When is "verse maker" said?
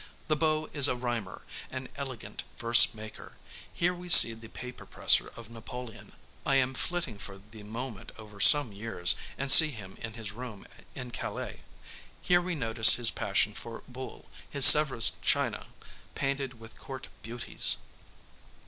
2.57-3.35